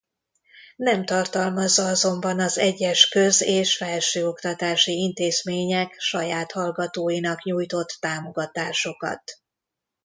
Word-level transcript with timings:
Nem 0.75 1.05
tartalmazza 1.05 1.83
azonban 1.87 2.39
az 2.39 2.57
egyes 2.57 3.09
köz- 3.09 3.41
és 3.41 3.77
felsőoktatási 3.77 4.91
intézmények 4.91 5.95
saját 5.99 6.51
hallgatóinak 6.51 7.43
nyújtott 7.43 7.97
támogatásokat. 7.99 9.39